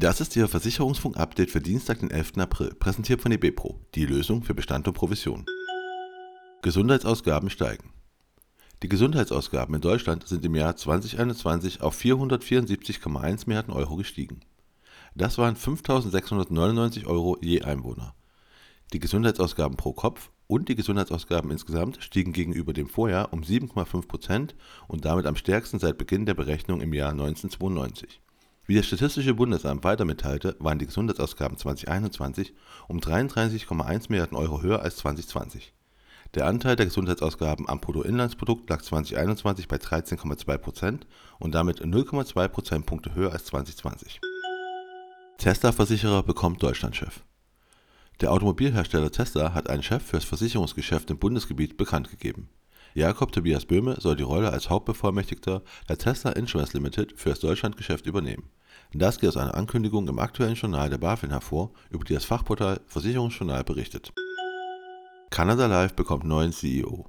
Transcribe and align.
Das 0.00 0.20
ist 0.20 0.36
Ihr 0.36 0.46
Versicherungsfunk-Update 0.46 1.50
für 1.50 1.60
Dienstag, 1.60 1.98
den 1.98 2.12
11. 2.12 2.34
April, 2.36 2.72
präsentiert 2.72 3.20
von 3.20 3.32
eBepro, 3.32 3.80
die 3.96 4.06
Lösung 4.06 4.44
für 4.44 4.54
Bestand 4.54 4.86
und 4.86 4.94
Provision. 4.94 5.44
Gesundheitsausgaben 6.62 7.50
steigen. 7.50 7.90
Die 8.84 8.88
Gesundheitsausgaben 8.88 9.74
in 9.74 9.80
Deutschland 9.80 10.28
sind 10.28 10.44
im 10.44 10.54
Jahr 10.54 10.76
2021 10.76 11.80
auf 11.80 12.00
474,1 12.00 13.48
Milliarden 13.48 13.74
Euro 13.74 13.96
gestiegen. 13.96 14.38
Das 15.16 15.36
waren 15.36 15.56
5.699 15.56 17.06
Euro 17.06 17.36
je 17.40 17.62
Einwohner. 17.62 18.14
Die 18.92 19.00
Gesundheitsausgaben 19.00 19.76
pro 19.76 19.94
Kopf 19.94 20.30
und 20.46 20.68
die 20.68 20.76
Gesundheitsausgaben 20.76 21.50
insgesamt 21.50 22.00
stiegen 22.04 22.32
gegenüber 22.32 22.72
dem 22.72 22.88
Vorjahr 22.88 23.32
um 23.32 23.40
7,5 23.40 24.06
Prozent 24.06 24.54
und 24.86 25.04
damit 25.04 25.26
am 25.26 25.34
stärksten 25.34 25.80
seit 25.80 25.98
Beginn 25.98 26.24
der 26.24 26.34
Berechnung 26.34 26.82
im 26.82 26.94
Jahr 26.94 27.10
1992. 27.10 28.20
Wie 28.68 28.74
das 28.74 28.86
Statistische 28.86 29.32
Bundesamt 29.32 29.82
weiter 29.82 30.04
mitteilte, 30.04 30.54
waren 30.58 30.78
die 30.78 30.84
Gesundheitsausgaben 30.84 31.56
2021 31.56 32.52
um 32.86 32.98
33,1 32.98 34.10
Milliarden 34.10 34.36
Euro 34.36 34.60
höher 34.60 34.82
als 34.82 34.96
2020. 34.96 35.72
Der 36.34 36.44
Anteil 36.44 36.76
der 36.76 36.84
Gesundheitsausgaben 36.84 37.66
am 37.66 37.80
Bruttoinlandsprodukt 37.80 38.68
lag 38.68 38.82
2021 38.82 39.68
bei 39.68 39.76
13,2 39.76 40.58
Prozent 40.58 41.06
und 41.38 41.54
damit 41.54 41.80
0,2 41.80 42.46
Prozentpunkte 42.48 43.14
höher 43.14 43.32
als 43.32 43.46
2020. 43.46 44.20
Tesla-Versicherer 45.38 46.22
bekommt 46.22 46.62
Deutschlandchef. 46.62 47.24
Der 48.20 48.32
Automobilhersteller 48.32 49.10
Tesla 49.10 49.54
hat 49.54 49.70
einen 49.70 49.82
Chef 49.82 50.02
für 50.02 50.16
das 50.16 50.24
Versicherungsgeschäft 50.24 51.08
im 51.08 51.18
Bundesgebiet 51.18 51.78
bekannt 51.78 52.10
gegeben. 52.10 52.50
Jakob 52.92 53.32
Tobias 53.32 53.64
Böhme 53.64 53.98
soll 53.98 54.16
die 54.16 54.24
Rolle 54.24 54.50
als 54.50 54.68
Hauptbevollmächtigter 54.68 55.62
der 55.88 55.96
Tesla 55.96 56.32
Insurance 56.32 56.74
Limited 56.74 57.14
für 57.16 57.30
das 57.30 57.40
Deutschlandgeschäft 57.40 58.04
übernehmen. 58.04 58.50
Das 58.94 59.18
geht 59.18 59.28
aus 59.28 59.36
einer 59.36 59.54
Ankündigung 59.54 60.08
im 60.08 60.18
aktuellen 60.18 60.54
Journal 60.54 60.88
der 60.88 60.96
BaFin 60.96 61.30
hervor, 61.30 61.72
über 61.90 62.04
die 62.04 62.14
das 62.14 62.24
Fachportal 62.24 62.80
Versicherungsjournal 62.86 63.62
berichtet. 63.62 64.12
Canada 65.30 65.66
Life 65.66 65.94
bekommt 65.94 66.24
neuen 66.24 66.52
CEO. 66.52 67.06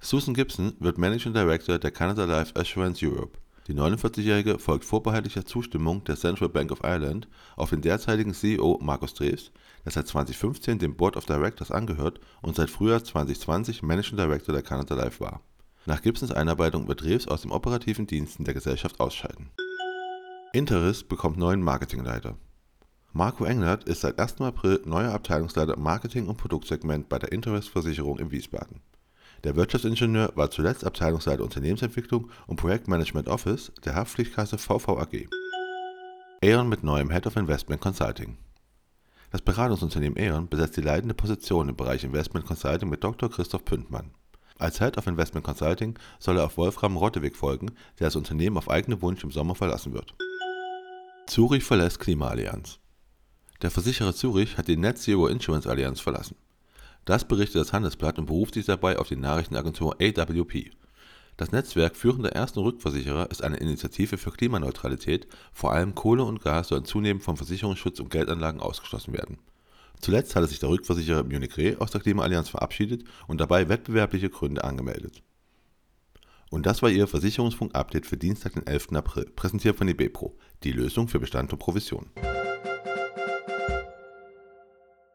Susan 0.00 0.34
Gibson 0.34 0.74
wird 0.80 0.98
Managing 0.98 1.32
Director 1.32 1.78
der 1.78 1.92
Canada 1.92 2.24
Life 2.24 2.58
Assurance 2.58 3.06
Europe. 3.06 3.38
Die 3.68 3.74
49-Jährige 3.74 4.58
folgt 4.58 4.84
vorbehaltlicher 4.84 5.46
Zustimmung 5.46 6.02
der 6.02 6.16
Central 6.16 6.48
Bank 6.48 6.72
of 6.72 6.82
Ireland 6.82 7.28
auf 7.54 7.70
den 7.70 7.82
derzeitigen 7.82 8.34
CEO 8.34 8.80
Markus 8.82 9.14
Dreves, 9.14 9.52
der 9.84 9.92
seit 9.92 10.08
2015 10.08 10.80
dem 10.80 10.96
Board 10.96 11.16
of 11.16 11.26
Directors 11.26 11.70
angehört 11.70 12.18
und 12.42 12.56
seit 12.56 12.68
Frühjahr 12.68 13.04
2020 13.04 13.84
Managing 13.84 14.16
Director 14.16 14.52
der 14.52 14.64
Canada 14.64 14.96
Life 14.96 15.20
war. 15.20 15.40
Nach 15.86 16.02
Gibsons 16.02 16.32
Einarbeitung 16.32 16.88
wird 16.88 17.02
Dreves 17.02 17.28
aus 17.28 17.42
den 17.42 17.52
operativen 17.52 18.08
Diensten 18.08 18.42
der 18.42 18.54
Gesellschaft 18.54 18.98
ausscheiden. 18.98 19.50
Interis 20.52 21.04
bekommt 21.04 21.36
neuen 21.36 21.62
Marketingleiter. 21.62 22.36
Marco 23.12 23.44
Englert 23.44 23.84
ist 23.84 24.00
seit 24.00 24.18
1. 24.18 24.40
April 24.40 24.82
neuer 24.84 25.12
Abteilungsleiter 25.12 25.78
Marketing 25.78 26.26
und 26.26 26.38
Produktsegment 26.38 27.08
bei 27.08 27.20
der 27.20 27.30
Interis 27.30 27.68
Versicherung 27.68 28.18
in 28.18 28.32
Wiesbaden. 28.32 28.80
Der 29.44 29.54
Wirtschaftsingenieur 29.54 30.32
war 30.34 30.50
zuletzt 30.50 30.84
Abteilungsleiter 30.84 31.44
Unternehmensentwicklung 31.44 32.32
und 32.48 32.56
Projektmanagement 32.56 33.28
Office 33.28 33.70
der 33.84 33.94
Haftpflichtkasse 33.94 34.58
VVAG. 34.58 35.28
Aeon 36.42 36.68
mit 36.68 36.82
neuem 36.82 37.10
Head 37.10 37.28
of 37.28 37.36
Investment 37.36 37.80
Consulting. 37.80 38.36
Das 39.30 39.42
Beratungsunternehmen 39.42 40.18
Aeon 40.18 40.48
besetzt 40.48 40.76
die 40.76 40.80
leitende 40.80 41.14
Position 41.14 41.68
im 41.68 41.76
Bereich 41.76 42.02
Investment 42.02 42.44
Consulting 42.44 42.88
mit 42.88 43.04
Dr. 43.04 43.30
Christoph 43.30 43.64
Pündmann. 43.64 44.10
Als 44.58 44.80
Head 44.80 44.98
of 44.98 45.06
Investment 45.06 45.46
Consulting 45.46 45.96
soll 46.18 46.38
er 46.38 46.46
auf 46.46 46.56
Wolfram 46.56 46.96
Rotteweg 46.96 47.36
folgen, 47.36 47.68
der 48.00 48.08
das 48.08 48.16
Unternehmen 48.16 48.58
auf 48.58 48.68
eigenen 48.68 49.00
Wunsch 49.00 49.22
im 49.22 49.30
Sommer 49.30 49.54
verlassen 49.54 49.92
wird. 49.92 50.16
Zurich 51.30 51.62
verlässt 51.62 52.00
Klimaallianz. 52.00 52.80
Der 53.62 53.70
Versicherer 53.70 54.12
Zurich 54.12 54.58
hat 54.58 54.66
die 54.66 54.76
Net 54.76 54.98
Zero 54.98 55.28
Insurance 55.28 55.70
Allianz 55.70 56.00
verlassen. 56.00 56.34
Das 57.04 57.24
berichtet 57.24 57.60
das 57.60 57.72
Handelsblatt 57.72 58.18
und 58.18 58.26
beruft 58.26 58.54
sich 58.54 58.66
dabei 58.66 58.98
auf 58.98 59.06
die 59.06 59.14
Nachrichtenagentur 59.14 59.94
AWP. 60.02 60.72
Das 61.36 61.52
Netzwerk 61.52 61.94
führender 61.94 62.32
ersten 62.32 62.58
Rückversicherer 62.58 63.30
ist 63.30 63.44
eine 63.44 63.58
Initiative 63.58 64.18
für 64.18 64.32
Klimaneutralität, 64.32 65.28
vor 65.52 65.70
allem 65.70 65.94
Kohle 65.94 66.24
und 66.24 66.42
Gas 66.42 66.66
sollen 66.66 66.84
zunehmend 66.84 67.22
vom 67.22 67.36
Versicherungsschutz 67.36 68.00
und 68.00 68.10
Geldanlagen 68.10 68.60
ausgeschlossen 68.60 69.12
werden. 69.12 69.38
Zuletzt 70.00 70.34
hatte 70.34 70.48
sich 70.48 70.58
der 70.58 70.70
Rückversicherer 70.70 71.22
Munich 71.22 71.56
Re 71.56 71.76
aus 71.78 71.92
der 71.92 72.00
Klimaallianz 72.00 72.48
verabschiedet 72.48 73.04
und 73.28 73.40
dabei 73.40 73.68
wettbewerbliche 73.68 74.30
Gründe 74.30 74.64
angemeldet. 74.64 75.22
Und 76.50 76.66
das 76.66 76.82
war 76.82 76.90
Ihr 76.90 77.06
Versicherungsfunk-Update 77.06 78.06
für 78.06 78.16
Dienstag, 78.16 78.54
den 78.54 78.66
11. 78.66 78.88
April, 78.94 79.26
präsentiert 79.36 79.76
von 79.76 79.88
eBepro, 79.88 80.36
die 80.64 80.72
Lösung 80.72 81.06
für 81.06 81.20
Bestand 81.20 81.52
und 81.52 81.60
Provision. 81.60 82.10